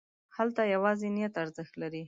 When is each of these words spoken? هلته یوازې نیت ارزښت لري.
هلته 0.37 0.61
یوازې 0.73 1.07
نیت 1.15 1.33
ارزښت 1.43 1.73
لري. 1.81 1.99